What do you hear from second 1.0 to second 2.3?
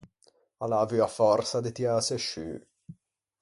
a fòrsa de tiâse